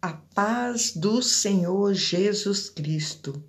[0.00, 3.42] A paz do Senhor Jesus Cristo.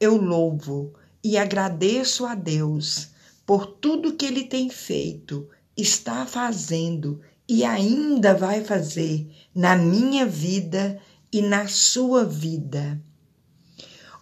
[0.00, 3.10] Eu louvo e agradeço a Deus
[3.46, 11.00] por tudo que Ele tem feito, está fazendo e ainda vai fazer na minha vida
[11.32, 13.00] e na sua vida.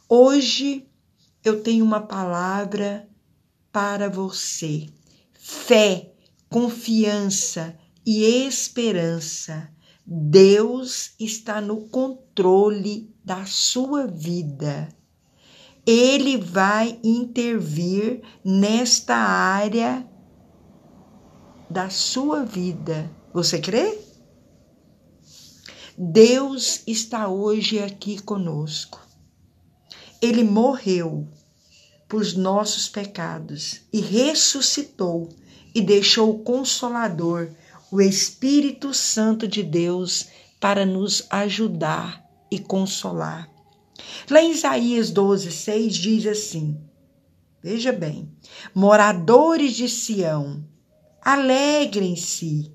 [0.06, 0.86] Hoje
[1.42, 3.08] eu tenho uma palavra
[3.72, 4.86] para você:
[5.32, 6.12] fé,
[6.50, 7.74] confiança
[8.04, 9.72] e esperança
[10.12, 14.88] Deus está no controle da sua vida.
[15.86, 20.04] Ele vai intervir nesta área
[21.70, 23.08] da sua vida.
[23.32, 23.96] Você crê?
[25.96, 29.00] Deus está hoje aqui conosco.
[30.20, 31.28] Ele morreu
[32.08, 35.28] por nossos pecados e ressuscitou
[35.72, 37.48] e deixou o Consolador
[37.90, 40.28] o Espírito Santo de Deus
[40.60, 43.50] para nos ajudar e consolar.
[44.30, 46.80] Lá em Isaías 12, 6 diz assim:
[47.62, 48.30] Veja bem,
[48.74, 50.64] moradores de Sião,
[51.20, 52.72] alegrem-se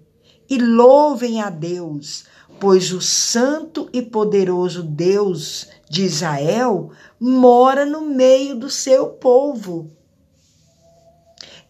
[0.49, 2.25] e louvem a Deus,
[2.59, 9.91] pois o santo e poderoso Deus de Israel mora no meio do seu povo.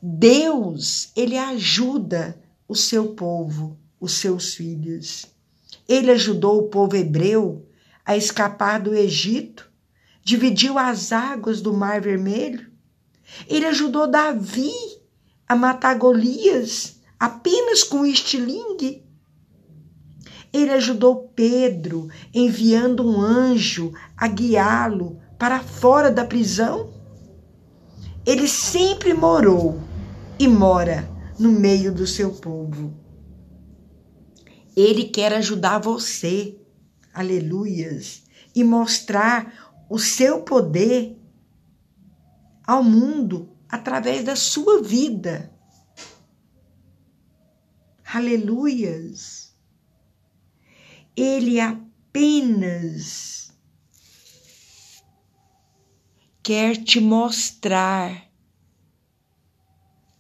[0.02, 5.26] Deus, ele ajuda o seu povo, os seus filhos.
[5.88, 7.68] Ele ajudou o povo hebreu
[8.06, 9.70] a escapar do Egito,
[10.24, 12.72] dividiu as águas do Mar Vermelho.
[13.48, 14.72] Ele ajudou Davi
[15.48, 19.04] a matar Golias apenas com estilingue.
[20.52, 26.94] Ele ajudou Pedro enviando um anjo a guiá-lo para fora da prisão.
[28.26, 29.80] Ele sempre morou
[30.40, 32.94] e mora no meio do seu povo.
[34.76, 36.60] Ele quer ajudar você,
[37.14, 41.18] aleluias, e mostrar o seu poder
[42.66, 45.52] ao mundo através da sua vida.
[48.14, 49.54] Aleluias.
[51.16, 53.54] Ele apenas
[56.42, 58.30] quer te mostrar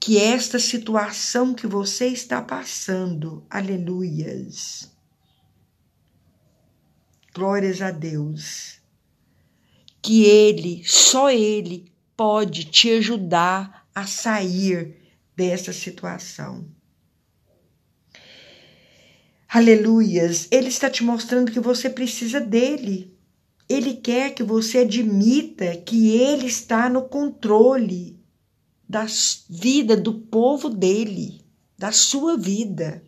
[0.05, 4.95] que esta situação que você está passando, aleluias.
[7.33, 8.79] Glórias a Deus.
[10.03, 14.95] Que Ele, só Ele, pode te ajudar a sair
[15.35, 16.69] dessa situação.
[19.49, 20.47] Aleluias.
[20.51, 23.11] Ele está te mostrando que você precisa dele.
[23.67, 28.23] Ele quer que você admita que ele está no controle
[28.87, 29.05] da
[29.49, 31.41] vida do povo dele,
[31.77, 33.03] da sua vida.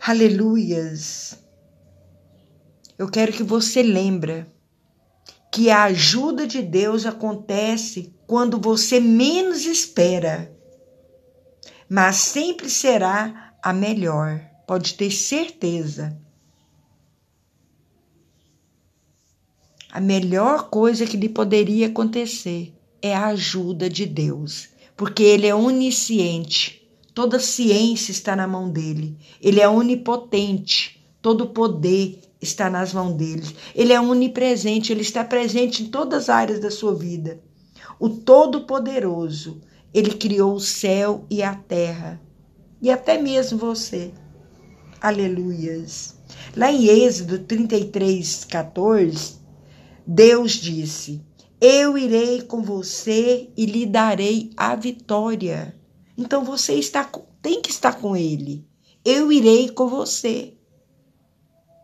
[0.00, 1.38] Aleluias.
[2.98, 4.46] Eu quero que você lembre
[5.50, 10.56] que a ajuda de Deus acontece quando você menos espera,
[11.88, 16.18] mas sempre será a melhor, pode ter certeza.
[19.94, 22.72] A melhor coisa que lhe poderia acontecer
[23.02, 29.14] é a ajuda de Deus, porque Ele é onisciente, toda ciência está na mão dele,
[29.38, 33.44] Ele é onipotente, todo poder está nas mãos dele,
[33.74, 37.38] Ele é onipresente, Ele está presente em todas as áreas da sua vida.
[38.00, 39.60] O Todo-Poderoso,
[39.92, 42.18] Ele criou o céu e a terra,
[42.80, 44.10] e até mesmo você.
[45.02, 46.16] Aleluias.
[46.56, 49.41] Lá em Êxodo 33, 14,
[50.06, 51.22] Deus disse:
[51.60, 55.74] Eu irei com você e lhe darei a vitória.
[56.16, 57.04] Então você está
[57.40, 58.64] tem que estar com ele.
[59.04, 60.54] Eu irei com você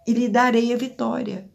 [0.06, 1.50] e lhe darei a vitória.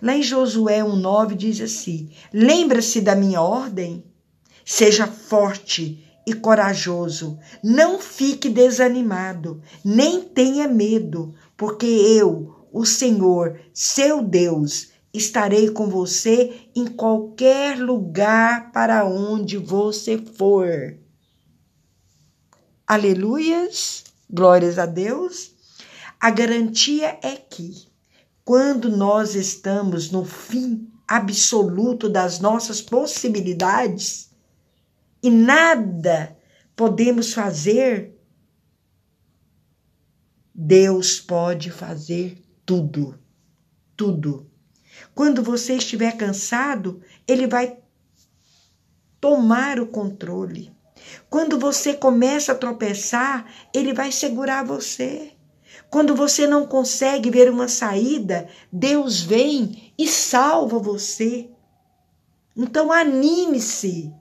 [0.00, 4.04] Lá em Josué 1,9 diz assim: Lembra-se da minha ordem?
[4.64, 14.22] Seja forte e corajoso, não fique desanimado, nem tenha medo, porque eu, o Senhor, seu
[14.22, 20.96] Deus, estarei com você em qualquer lugar para onde você for.
[22.86, 25.52] Aleluias, glórias a Deus.
[26.20, 27.88] A garantia é que,
[28.44, 34.30] quando nós estamos no fim absoluto das nossas possibilidades
[35.22, 36.36] e nada
[36.74, 38.18] podemos fazer,
[40.54, 43.18] Deus pode fazer tudo,
[43.96, 44.51] tudo.
[45.14, 47.78] Quando você estiver cansado, ele vai
[49.20, 50.72] tomar o controle.
[51.28, 55.32] Quando você começa a tropeçar, ele vai segurar você.
[55.90, 61.50] Quando você não consegue ver uma saída, Deus vem e salva você.
[62.56, 64.12] Então anime-se.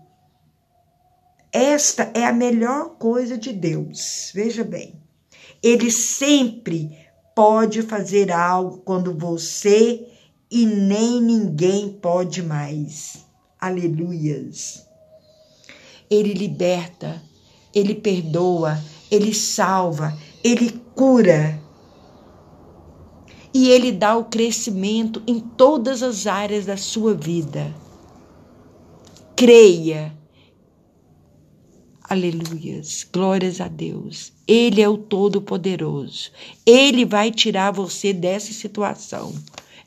[1.52, 4.32] Esta é a melhor coisa de Deus.
[4.34, 5.02] Veja bem.
[5.62, 6.98] Ele sempre
[7.36, 10.08] pode fazer algo quando você
[10.52, 13.26] e nem ninguém pode mais.
[13.60, 14.86] Aleluias.
[16.10, 17.24] Ele liberta,
[17.74, 18.78] ele perdoa,
[19.10, 21.58] ele salva, ele cura.
[23.54, 27.74] E ele dá o crescimento em todas as áreas da sua vida.
[29.36, 30.14] Creia.
[32.04, 34.34] Aleluias, glórias a Deus.
[34.46, 36.30] Ele é o Todo-Poderoso.
[36.66, 39.34] Ele vai tirar você dessa situação.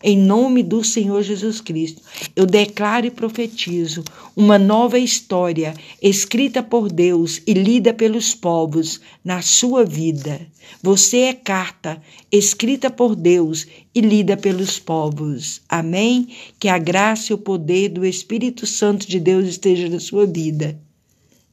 [0.06, 2.02] Em nome do Senhor Jesus Cristo,
[2.36, 4.04] eu declaro e profetizo
[4.36, 5.72] uma nova história
[6.02, 10.46] escrita por Deus e lida pelos povos na sua vida.
[10.82, 15.62] Você é carta escrita por Deus e lida pelos povos.
[15.66, 16.28] Amém?
[16.58, 20.78] Que a graça e o poder do Espírito Santo de Deus esteja na sua vida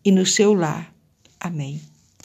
[0.03, 0.93] e no seu lar.
[1.39, 1.79] Amém.